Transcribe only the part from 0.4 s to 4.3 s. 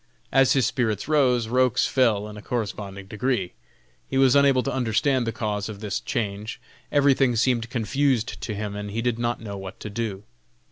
his spirits rose, Roch's fell in a corresponding degree. He